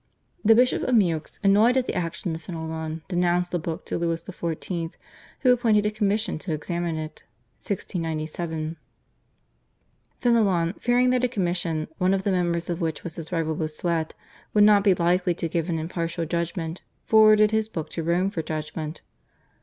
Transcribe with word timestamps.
The 0.43 0.55
Bishop 0.55 0.81
of 0.81 0.95
Meaux, 0.95 1.21
annoyed 1.43 1.77
at 1.77 1.85
the 1.85 1.93
action 1.93 2.33
of 2.33 2.41
Fenelon, 2.41 3.03
denounced 3.07 3.51
the 3.51 3.59
book 3.59 3.85
to 3.85 3.99
Louis 3.99 4.23
XIV., 4.23 4.93
who 5.41 5.53
appointed 5.53 5.85
a 5.85 5.91
commission 5.91 6.39
to 6.39 6.53
examine 6.53 6.95
it 6.95 7.21
(1697). 7.59 8.77
Fenelon, 10.19 10.73
fearing 10.79 11.11
that 11.11 11.23
a 11.23 11.27
commission, 11.27 11.87
one 11.99 12.15
of 12.15 12.23
the 12.23 12.31
members 12.31 12.67
of 12.67 12.81
which 12.81 13.03
was 13.03 13.17
his 13.17 13.31
rival 13.31 13.53
Bossuet, 13.53 14.15
would 14.55 14.63
not 14.63 14.83
be 14.83 14.95
likely 14.95 15.35
to 15.35 15.47
give 15.47 15.69
an 15.69 15.77
impartial 15.77 16.25
judgment, 16.25 16.81
forwarded 17.05 17.51
his 17.51 17.69
book 17.69 17.91
to 17.91 18.01
Rome 18.01 18.31
for 18.31 18.41
judgment. 18.41 19.01